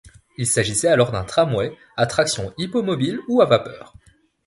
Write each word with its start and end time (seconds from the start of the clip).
Il 0.39 0.47
s'agissait 0.47 0.87
alors 0.87 1.11
d'un 1.11 1.23
tramway 1.23 1.77
à 1.95 2.07
traction 2.07 2.55
hippomobile 2.57 3.19
ou 3.29 3.43
à 3.43 3.45
vapeur. 3.45 3.93